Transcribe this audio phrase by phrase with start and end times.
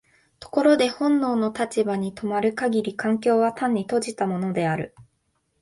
[0.39, 4.95] ところで本能の立場に止まる限り環境は単に閉じたものである。